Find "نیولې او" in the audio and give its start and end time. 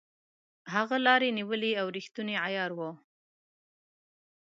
1.37-1.85